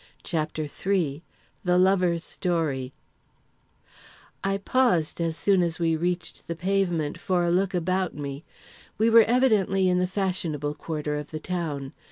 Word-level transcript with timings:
CHAPTER 0.23 0.63
III 0.63 1.21
The 1.63 1.77
Lover's 1.77 2.23
Story 2.23 2.91
I 4.43 4.57
paused, 4.57 5.21
as 5.21 5.37
soon 5.37 5.61
as 5.61 5.77
we 5.77 5.95
reached 5.95 6.47
the 6.47 6.55
pavement, 6.55 7.19
for 7.19 7.43
a 7.43 7.51
look 7.51 7.75
about 7.75 8.15
me. 8.15 8.43
We 8.97 9.11
were 9.11 9.21
evidently 9.25 9.87
in 9.87 9.99
the 9.99 10.07
fashionable 10.07 10.73
quarter 10.73 11.17
of 11.17 11.29
the 11.29 11.39
town. 11.39 11.93